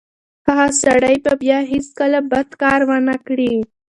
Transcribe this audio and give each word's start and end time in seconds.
هغه 0.47 0.67
سړی 0.81 1.15
به 1.23 1.33
بیا 1.43 1.59
هیڅکله 1.73 2.19
بد 2.31 2.49
کار 2.61 2.79
ونه 2.89 3.15
کړي. 3.27 3.53